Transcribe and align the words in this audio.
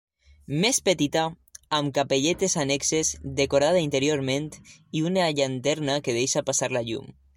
Més 0.61 0.77
petita, 0.87 1.25
amb 1.79 1.91
capelletes 1.97 2.57
annexes, 2.63 3.11
decorada 3.41 3.83
interiorment 3.89 4.49
i 5.01 5.05
una 5.11 5.29
llanterna 5.41 6.01
que 6.09 6.17
deixa 6.21 6.45
passar 6.49 6.73
la 6.79 6.87
llum. 6.91 7.15